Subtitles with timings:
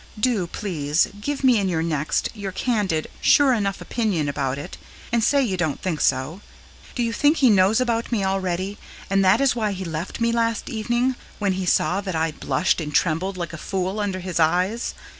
[0.19, 4.75] Do, please, give me in your next your candid, sure enough opinion about it,
[5.11, 6.41] and say you don't think so.
[6.95, 8.79] Do you think He knows about me already
[9.11, 12.81] and that is why He left me last evening when He saw that I blushed
[12.81, 14.95] and trembled like a fool under His eyes?